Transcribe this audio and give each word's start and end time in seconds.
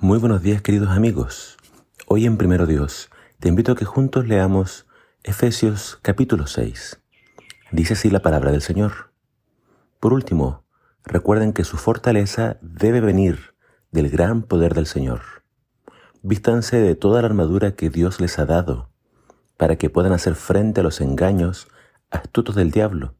Muy 0.00 0.20
buenos 0.20 0.42
días 0.42 0.62
queridos 0.62 0.90
amigos. 0.90 1.56
Hoy 2.06 2.24
en 2.24 2.36
Primero 2.36 2.66
Dios 2.66 3.10
te 3.40 3.48
invito 3.48 3.72
a 3.72 3.74
que 3.74 3.84
juntos 3.84 4.28
leamos 4.28 4.86
Efesios 5.24 5.98
capítulo 6.02 6.46
6. 6.46 7.00
Dice 7.72 7.94
así 7.94 8.08
la 8.08 8.22
palabra 8.22 8.52
del 8.52 8.62
Señor. 8.62 9.10
Por 9.98 10.12
último, 10.12 10.62
recuerden 11.02 11.52
que 11.52 11.64
su 11.64 11.78
fortaleza 11.78 12.58
debe 12.60 13.00
venir 13.00 13.56
del 13.90 14.08
gran 14.08 14.42
poder 14.44 14.74
del 14.74 14.86
Señor. 14.86 15.20
Vístanse 16.22 16.76
de 16.76 16.94
toda 16.94 17.20
la 17.20 17.26
armadura 17.26 17.74
que 17.74 17.90
Dios 17.90 18.20
les 18.20 18.38
ha 18.38 18.46
dado, 18.46 18.90
para 19.56 19.74
que 19.74 19.90
puedan 19.90 20.12
hacer 20.12 20.36
frente 20.36 20.80
a 20.80 20.84
los 20.84 21.00
engaños 21.00 21.66
astutos 22.10 22.54
del 22.54 22.70
diablo, 22.70 23.16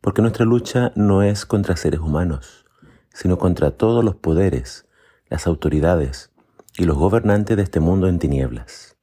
porque 0.00 0.22
nuestra 0.22 0.44
lucha 0.44 0.92
no 0.94 1.24
es 1.24 1.44
contra 1.44 1.74
seres 1.74 1.98
humanos, 1.98 2.66
sino 3.12 3.36
contra 3.36 3.72
todos 3.72 4.04
los 4.04 4.14
poderes, 4.14 4.86
las 5.28 5.46
autoridades 5.46 6.32
y 6.76 6.84
los 6.84 6.96
gobernantes 6.96 7.56
de 7.56 7.62
este 7.62 7.80
mundo 7.80 8.08
en 8.08 8.18
tinieblas. 8.18 8.96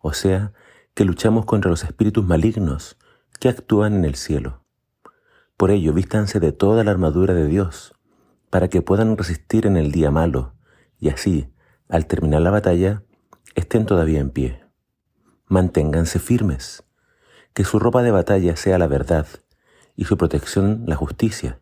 O 0.00 0.12
sea, 0.12 0.52
que 0.94 1.04
luchamos 1.04 1.44
contra 1.44 1.70
los 1.70 1.84
espíritus 1.84 2.24
malignos 2.24 2.96
que 3.38 3.48
actúan 3.48 3.94
en 3.94 4.04
el 4.04 4.14
cielo. 4.16 4.64
Por 5.56 5.70
ello, 5.70 5.92
vístanse 5.92 6.40
de 6.40 6.52
toda 6.52 6.84
la 6.84 6.90
armadura 6.90 7.34
de 7.34 7.46
Dios, 7.46 7.94
para 8.50 8.68
que 8.68 8.82
puedan 8.82 9.16
resistir 9.16 9.66
en 9.66 9.76
el 9.76 9.92
día 9.92 10.10
malo, 10.10 10.54
y 10.98 11.08
así, 11.08 11.52
al 11.88 12.06
terminar 12.06 12.42
la 12.42 12.50
batalla, 12.50 13.02
estén 13.54 13.86
todavía 13.86 14.20
en 14.20 14.30
pie. 14.30 14.64
Manténganse 15.46 16.18
firmes, 16.18 16.84
que 17.52 17.64
su 17.64 17.78
ropa 17.78 18.02
de 18.02 18.10
batalla 18.10 18.56
sea 18.56 18.78
la 18.78 18.86
verdad, 18.86 19.26
y 19.96 20.04
su 20.04 20.16
protección 20.16 20.84
la 20.86 20.96
justicia. 20.96 21.60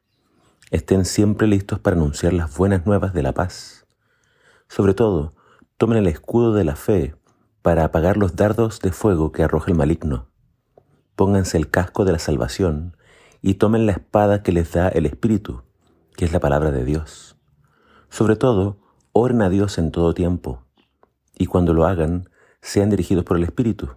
Estén 0.70 1.04
siempre 1.04 1.48
listos 1.48 1.80
para 1.80 1.96
anunciar 1.96 2.34
las 2.34 2.56
buenas 2.56 2.86
nuevas 2.86 3.14
de 3.14 3.22
la 3.22 3.32
paz. 3.32 3.86
Sobre 4.68 4.94
todo, 4.94 5.34
tomen 5.76 5.98
el 5.98 6.06
escudo 6.06 6.52
de 6.54 6.64
la 6.64 6.76
fe 6.76 7.14
para 7.62 7.84
apagar 7.84 8.16
los 8.16 8.36
dardos 8.36 8.80
de 8.80 8.92
fuego 8.92 9.32
que 9.32 9.42
arroja 9.42 9.70
el 9.70 9.76
maligno. 9.76 10.28
Pónganse 11.16 11.56
el 11.56 11.70
casco 11.70 12.04
de 12.04 12.12
la 12.12 12.18
salvación 12.18 12.96
y 13.42 13.54
tomen 13.54 13.86
la 13.86 13.92
espada 13.92 14.42
que 14.42 14.52
les 14.52 14.72
da 14.72 14.88
el 14.88 15.06
Espíritu, 15.06 15.62
que 16.16 16.24
es 16.24 16.32
la 16.32 16.40
palabra 16.40 16.70
de 16.70 16.84
Dios. 16.84 17.36
Sobre 18.08 18.36
todo, 18.36 18.78
oren 19.12 19.42
a 19.42 19.48
Dios 19.48 19.78
en 19.78 19.90
todo 19.90 20.14
tiempo, 20.14 20.64
y 21.36 21.46
cuando 21.46 21.74
lo 21.74 21.86
hagan, 21.86 22.28
sean 22.60 22.90
dirigidos 22.90 23.24
por 23.24 23.36
el 23.36 23.44
Espíritu. 23.44 23.96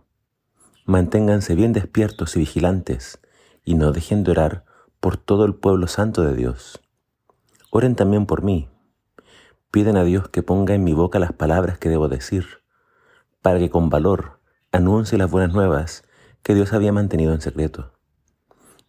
Manténganse 0.85 1.55
bien 1.55 1.73
despiertos 1.73 2.35
y 2.35 2.39
vigilantes, 2.39 3.19
y 3.63 3.75
no 3.75 3.91
dejen 3.91 4.23
de 4.23 4.31
orar 4.31 4.65
por 4.99 5.17
todo 5.17 5.45
el 5.45 5.55
pueblo 5.55 5.87
santo 5.87 6.23
de 6.23 6.35
Dios. 6.35 6.81
Oren 7.71 7.95
también 7.95 8.25
por 8.25 8.43
mí. 8.43 8.69
Piden 9.71 9.95
a 9.95 10.03
Dios 10.03 10.27
que 10.27 10.43
ponga 10.43 10.73
en 10.73 10.83
mi 10.83 10.93
boca 10.93 11.17
las 11.17 11.31
palabras 11.31 11.77
que 11.77 11.87
debo 11.87 12.09
decir 12.09 12.61
para 13.41 13.57
que 13.57 13.69
con 13.69 13.89
valor 13.89 14.41
anuncie 14.73 15.17
las 15.17 15.31
buenas 15.31 15.53
nuevas 15.53 16.03
que 16.43 16.53
Dios 16.53 16.73
había 16.73 16.91
mantenido 16.91 17.33
en 17.33 17.39
secreto. 17.39 17.93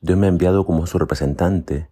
Dios 0.01 0.19
me 0.19 0.27
ha 0.27 0.29
enviado 0.29 0.67
como 0.67 0.87
su 0.87 0.99
representante 0.99 1.89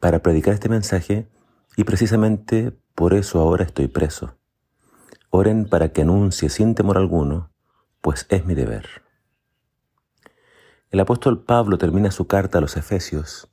para 0.00 0.22
predicar 0.22 0.54
este 0.54 0.68
mensaje 0.68 1.30
y 1.76 1.84
precisamente 1.84 2.76
por 2.96 3.14
eso 3.14 3.38
ahora 3.38 3.64
estoy 3.64 3.86
preso. 3.86 4.36
Oren 5.30 5.68
para 5.68 5.92
que 5.92 6.02
anuncie 6.02 6.48
sin 6.48 6.74
temor 6.74 6.98
alguno, 6.98 7.52
pues 8.00 8.26
es 8.28 8.44
mi 8.44 8.54
deber. 8.54 8.86
El 10.90 10.98
apóstol 10.98 11.44
Pablo 11.44 11.78
termina 11.78 12.10
su 12.10 12.26
carta 12.26 12.58
a 12.58 12.60
los 12.60 12.76
Efesios 12.76 13.48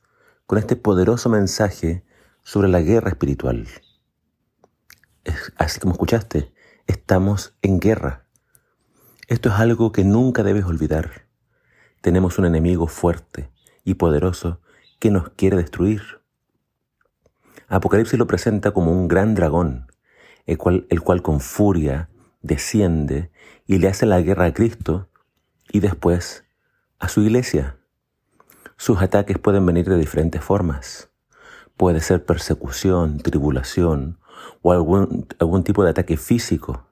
con 0.48 0.58
este 0.58 0.76
poderoso 0.76 1.30
mensaje 1.30 2.04
sobre 2.42 2.68
la 2.68 2.82
guerra 2.82 3.10
espiritual. 3.10 3.68
Así 5.58 5.80
como 5.80 5.94
escuchaste, 5.94 6.52
estamos 6.88 7.56
en 7.62 7.80
guerra. 7.80 8.26
Esto 9.28 9.50
es 9.50 9.56
algo 9.56 9.92
que 9.92 10.04
nunca 10.04 10.44
debes 10.44 10.66
olvidar. 10.66 11.28
Tenemos 12.02 12.40
un 12.40 12.46
enemigo 12.46 12.88
fuerte 12.88 13.52
y 13.84 13.96
poderoso 13.96 14.62
que 15.00 15.12
nos 15.12 15.30
quiere 15.30 15.58
destruir. 15.58 16.02
Apocalipsis 17.68 18.18
lo 18.18 18.28
presenta 18.28 18.72
como 18.72 18.92
un 18.92 19.08
gran 19.08 19.36
dragón, 19.36 19.92
el 20.46 20.58
cual, 20.58 21.22
con 21.22 21.40
furia 21.40 22.10
desciende 22.42 23.32
y 23.68 23.78
le 23.78 23.88
hace 23.88 24.06
la 24.06 24.22
guerra 24.22 24.46
a 24.46 24.54
Cristo 24.54 25.10
y 25.72 25.80
después 25.80 26.46
a 26.98 27.08
su 27.08 27.22
iglesia. 27.22 27.78
Sus 28.78 29.02
ataques 29.02 29.38
pueden 29.38 29.66
venir 29.66 29.88
de 29.88 29.98
diferentes 29.98 30.44
formas. 30.44 31.12
Puede 31.78 32.00
ser 32.00 32.26
persecución, 32.26 33.20
tribulación 33.20 34.19
o 34.62 34.72
algún, 34.72 35.28
algún 35.40 35.64
tipo 35.64 35.84
de 35.84 35.92
ataque 35.92 36.18
físico 36.18 36.90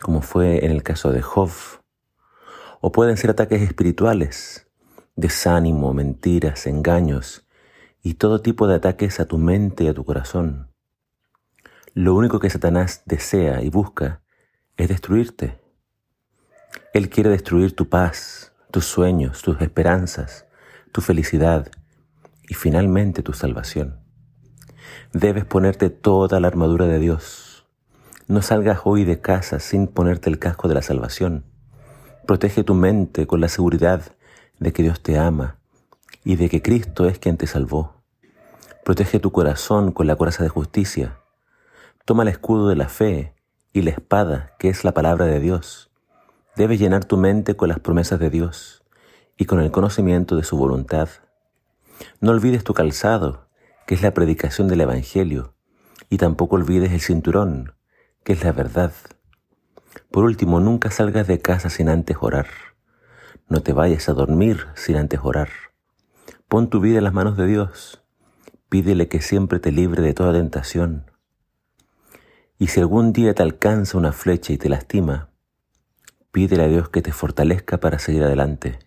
como 0.00 0.22
fue 0.22 0.64
en 0.64 0.72
el 0.72 0.82
caso 0.82 1.12
de 1.12 1.22
Job, 1.22 1.50
o 2.80 2.92
pueden 2.92 3.16
ser 3.16 3.30
ataques 3.30 3.62
espirituales, 3.62 4.68
desánimo, 5.16 5.94
mentiras, 5.94 6.66
engaños 6.66 7.46
y 8.02 8.14
todo 8.14 8.42
tipo 8.42 8.66
de 8.68 8.76
ataques 8.76 9.18
a 9.20 9.24
tu 9.24 9.38
mente 9.38 9.84
y 9.84 9.88
a 9.88 9.94
tu 9.94 10.04
corazón. 10.04 10.70
Lo 11.94 12.14
único 12.14 12.38
que 12.40 12.50
Satanás 12.50 13.02
desea 13.06 13.62
y 13.62 13.70
busca 13.70 14.22
es 14.76 14.88
destruirte. 14.88 15.58
Él 16.92 17.08
quiere 17.08 17.30
destruir 17.30 17.74
tu 17.74 17.88
paz, 17.88 18.52
tus 18.70 18.84
sueños, 18.84 19.40
tus 19.40 19.60
esperanzas, 19.62 20.46
tu 20.92 21.00
felicidad 21.00 21.70
y 22.48 22.54
finalmente 22.54 23.22
tu 23.22 23.32
salvación. 23.32 24.05
Debes 25.12 25.44
ponerte 25.44 25.90
toda 25.90 26.40
la 26.40 26.48
armadura 26.48 26.86
de 26.86 26.98
Dios 26.98 27.46
no 28.28 28.42
salgas 28.42 28.80
hoy 28.82 29.04
de 29.04 29.20
casa 29.20 29.60
sin 29.60 29.86
ponerte 29.86 30.28
el 30.28 30.40
casco 30.40 30.66
de 30.66 30.74
la 30.74 30.82
salvación. 30.82 31.44
Protege 32.26 32.64
tu 32.64 32.74
mente 32.74 33.28
con 33.28 33.40
la 33.40 33.48
seguridad 33.48 34.02
de 34.58 34.72
que 34.72 34.82
Dios 34.82 35.00
te 35.00 35.16
ama 35.16 35.58
y 36.24 36.34
de 36.34 36.48
que 36.48 36.60
Cristo 36.60 37.06
es 37.06 37.20
quien 37.20 37.36
te 37.36 37.46
salvó. 37.46 38.02
Protege 38.84 39.20
tu 39.20 39.30
corazón 39.30 39.92
con 39.92 40.08
la 40.08 40.16
coraza 40.16 40.42
de 40.42 40.48
justicia. 40.48 41.20
Toma 42.04 42.24
el 42.24 42.28
escudo 42.30 42.68
de 42.68 42.74
la 42.74 42.88
fe 42.88 43.36
y 43.72 43.82
la 43.82 43.90
espada, 43.90 44.56
que 44.58 44.70
es 44.70 44.82
la 44.82 44.92
palabra 44.92 45.26
de 45.26 45.38
Dios. 45.38 45.92
Debes 46.56 46.80
llenar 46.80 47.04
tu 47.04 47.16
mente 47.16 47.54
con 47.54 47.68
las 47.68 47.78
promesas 47.78 48.18
de 48.18 48.30
Dios 48.30 48.82
y 49.36 49.44
con 49.44 49.60
el 49.60 49.70
conocimiento 49.70 50.34
de 50.34 50.42
su 50.42 50.56
voluntad. 50.56 51.08
No 52.20 52.32
olvides 52.32 52.64
tu 52.64 52.74
calzado, 52.74 53.45
que 53.86 53.94
es 53.94 54.02
la 54.02 54.12
predicación 54.12 54.68
del 54.68 54.80
Evangelio, 54.80 55.54
y 56.10 56.18
tampoco 56.18 56.56
olvides 56.56 56.92
el 56.92 57.00
cinturón, 57.00 57.74
que 58.24 58.32
es 58.32 58.42
la 58.44 58.52
verdad. 58.52 58.92
Por 60.10 60.24
último, 60.24 60.60
nunca 60.60 60.90
salgas 60.90 61.26
de 61.26 61.40
casa 61.40 61.70
sin 61.70 61.88
antes 61.88 62.16
orar. 62.20 62.48
No 63.48 63.62
te 63.62 63.72
vayas 63.72 64.08
a 64.08 64.12
dormir 64.12 64.66
sin 64.74 64.96
antes 64.96 65.20
orar. 65.22 65.48
Pon 66.48 66.68
tu 66.68 66.80
vida 66.80 66.98
en 66.98 67.04
las 67.04 67.12
manos 67.12 67.36
de 67.36 67.46
Dios. 67.46 68.02
Pídele 68.68 69.08
que 69.08 69.20
siempre 69.20 69.60
te 69.60 69.70
libre 69.70 70.02
de 70.02 70.14
toda 70.14 70.32
tentación. 70.32 71.10
Y 72.58 72.68
si 72.68 72.80
algún 72.80 73.12
día 73.12 73.34
te 73.34 73.42
alcanza 73.42 73.98
una 73.98 74.12
flecha 74.12 74.52
y 74.52 74.58
te 74.58 74.68
lastima, 74.68 75.30
pídele 76.32 76.64
a 76.64 76.68
Dios 76.68 76.88
que 76.88 77.02
te 77.02 77.12
fortalezca 77.12 77.78
para 77.78 77.98
seguir 77.98 78.24
adelante. 78.24 78.78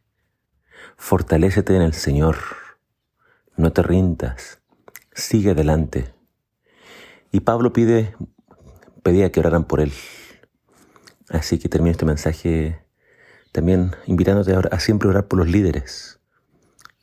Fortalécete 0.98 1.76
en 1.76 1.82
el 1.82 1.94
Señor. 1.94 2.38
No 3.56 3.72
te 3.72 3.82
rindas. 3.82 4.62
Sigue 5.20 5.52
adelante. 5.52 6.14
Y 7.32 7.42
Pablo 7.42 7.74
pide 7.74 8.16
pedía 9.04 9.32
que 9.32 9.42
oraran 9.42 9.66
por 9.66 9.82
él. 9.82 9.92
Así 11.30 11.60
que 11.60 11.68
termino 11.68 11.92
este 11.92 12.06
mensaje 12.06 12.82
también 13.52 13.92
invitándote 14.06 14.56
a, 14.56 14.80
siempre 14.80 15.10
orar 15.10 15.28
por 15.28 15.40
los 15.40 15.50
líderes. 15.50 16.22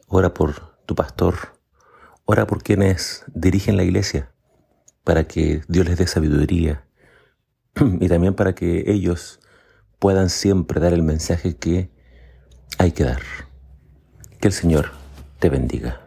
Ora 0.09 0.33
por 0.33 0.79
tu 0.87 0.95
pastor. 0.95 1.35
Ora 2.25 2.47
por 2.47 2.63
quienes 2.63 3.25
dirigen 3.35 3.77
la 3.77 3.85
iglesia 3.85 4.33
para 5.05 5.25
que 5.25 5.61
Dios 5.69 5.87
les 5.87 5.99
dé 5.99 6.07
sabiduría 6.07 6.87
y 8.01 8.09
también 8.09 8.35
para 8.35 8.55
que 8.55 8.91
ellos 8.91 9.41
puedan 9.99 10.31
siempre 10.31 10.81
dar 10.81 10.95
el 10.95 11.03
mensaje 11.03 11.57
que 11.57 11.91
hay 12.79 12.93
que 12.93 13.05
dar. 13.05 13.21
Que 14.41 14.49
el 14.49 14.55
Señor 14.55 14.93
te 15.39 15.51
bendiga. 15.51 16.06